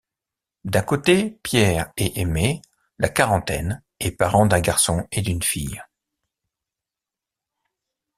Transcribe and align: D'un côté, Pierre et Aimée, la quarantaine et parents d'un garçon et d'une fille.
D'un 0.65 0.81
côté, 0.81 1.37
Pierre 1.43 1.93
et 1.95 2.19
Aimée, 2.21 2.63
la 2.97 3.07
quarantaine 3.07 3.83
et 3.99 4.09
parents 4.09 4.47
d'un 4.47 4.59
garçon 4.59 5.07
et 5.11 5.21
d'une 5.21 5.43
fille. 5.43 5.79